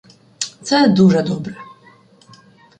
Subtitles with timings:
[0.63, 1.55] Це дуже добре.